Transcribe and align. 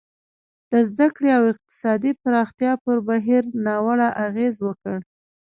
د 0.71 0.73
زده 0.89 1.07
کړې 1.15 1.29
او 1.37 1.43
اقتصادي 1.53 2.11
پراختیا 2.21 2.71
پر 2.83 2.97
بهیر 3.07 3.43
ناوړه 3.65 4.09
اغېز 4.25 4.55
وکړ. 4.67 4.97